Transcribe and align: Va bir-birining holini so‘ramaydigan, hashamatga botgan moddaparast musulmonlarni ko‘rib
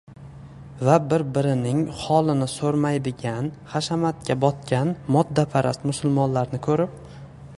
Va 0.87 0.93
bir-birining 1.09 1.83
holini 1.99 2.47
so‘ramaydigan, 2.53 3.51
hashamatga 3.75 4.39
botgan 4.47 4.95
moddaparast 5.17 5.89
musulmonlarni 5.93 6.65
ko‘rib 6.69 6.99